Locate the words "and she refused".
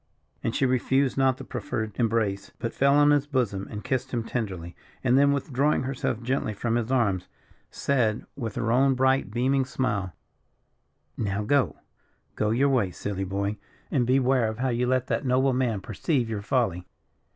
0.43-1.15